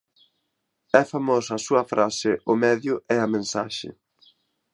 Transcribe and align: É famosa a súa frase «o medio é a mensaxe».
É 1.01 1.03
famosa 1.13 1.51
a 1.55 1.63
súa 1.67 1.83
frase 1.91 2.31
«o 2.51 2.53
medio 2.65 2.95
é 3.15 3.17
a 3.21 3.31
mensaxe». 3.35 3.89